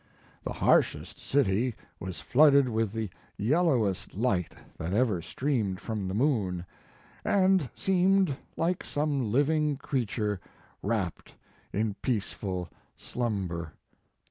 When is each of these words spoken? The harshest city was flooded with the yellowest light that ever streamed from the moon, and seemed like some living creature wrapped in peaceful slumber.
The 0.43 0.53
harshest 0.53 1.19
city 1.19 1.75
was 1.99 2.19
flooded 2.19 2.67
with 2.69 2.91
the 2.91 3.11
yellowest 3.37 4.15
light 4.15 4.53
that 4.79 4.95
ever 4.95 5.21
streamed 5.21 5.79
from 5.79 6.07
the 6.07 6.15
moon, 6.15 6.65
and 7.23 7.69
seemed 7.75 8.35
like 8.57 8.83
some 8.83 9.31
living 9.31 9.77
creature 9.77 10.39
wrapped 10.81 11.35
in 11.71 11.93
peaceful 12.01 12.69
slumber. 12.97 13.73